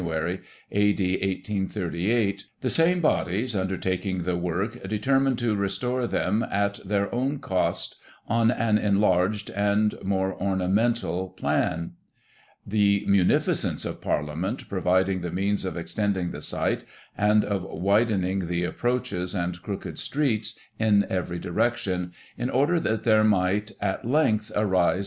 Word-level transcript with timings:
AD. 0.01 0.07
1838, 0.07 2.45
the 2.61 2.71
same 2.71 3.01
Bodies, 3.01 3.55
under 3.55 3.77
taking 3.77 4.23
the 4.23 4.31
work^ 4.31 4.89
determined 4.89 5.37
to 5.37 5.55
restore 5.55 6.07
them 6.07 6.41
at 6.49 6.79
their 6.83 7.13
own 7.13 7.37
cost, 7.37 7.97
on 8.27 8.49
an 8.49 8.79
enlarged 8.79 9.51
and 9.51 9.93
more 10.03 10.33
ornamental 10.41 11.29
plan; 11.29 11.91
the 12.65 13.05
munifi 13.07 13.53
cence 13.55 13.85
of 13.85 14.01
Parliament 14.01 14.67
providing 14.67 15.21
the 15.21 15.29
means 15.29 15.63
of 15.65 15.77
extending 15.77 16.31
the 16.31 16.41
site, 16.41 16.83
and 17.15 17.45
of 17.45 17.63
widening 17.65 18.47
the 18.47 18.63
approaches 18.63 19.35
and 19.35 19.61
crooked 19.61 19.99
streets, 19.99 20.57
in 20.79 21.05
every 21.11 21.37
direction; 21.37 22.11
in 22.39 22.49
order 22.49 22.79
that 22.79 23.03
there 23.03 23.23
might, 23.23 23.73
at 23.79 24.03
length, 24.03 24.05
arise, 24.05 24.09
12 24.09 24.09
Digitized 24.09 24.09
by 24.09 24.09
Google 24.09 24.13
178 24.17 24.67
GOSSIP. 24.71 24.99